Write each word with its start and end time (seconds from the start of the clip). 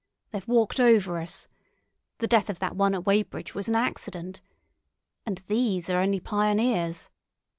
They've 0.31 0.47
walked 0.47 0.79
over 0.79 1.19
us. 1.19 1.47
The 2.17 2.25
death 2.27 2.49
of 2.49 2.57
that 2.57 2.75
one 2.75 2.95
at 2.95 3.05
Weybridge 3.05 3.53
was 3.53 3.67
an 3.67 3.75
accident. 3.75 4.41
And 5.27 5.43
these 5.47 5.91
are 5.91 6.01
only 6.01 6.19
pioneers. 6.19 7.11